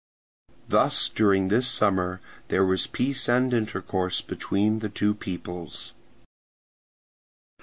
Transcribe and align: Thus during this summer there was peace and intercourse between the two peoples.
Thus 0.67 1.09
during 1.09 1.49
this 1.49 1.67
summer 1.67 2.21
there 2.47 2.65
was 2.65 2.87
peace 2.87 3.29
and 3.29 3.53
intercourse 3.53 4.19
between 4.21 4.79
the 4.79 4.89
two 4.89 5.13
peoples. 5.13 5.93